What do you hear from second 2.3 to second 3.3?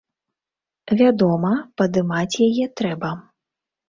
яе трэба.